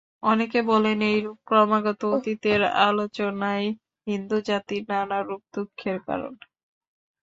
অনেকে 0.23 0.59
বলেন, 0.71 0.97
এইরূপ 1.09 1.37
ক্রমাগত 1.47 2.01
অতীতের 2.15 2.61
আলোচনাই 2.87 3.63
হিন্দুজাতির 4.07 4.83
নানারূপ 4.91 5.41
দুঃখের 5.53 5.97
কারণ। 6.07 6.33